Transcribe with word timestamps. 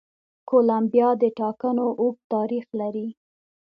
کولمبیا 0.49 1.09
د 1.21 1.23
ټاکنو 1.39 1.87
اوږد 2.01 2.21
تاریخ 2.33 2.65
لري. 2.79 3.07